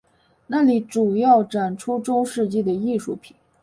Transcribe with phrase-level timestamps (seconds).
[0.47, 3.35] 那里主要展出中世纪的艺术品。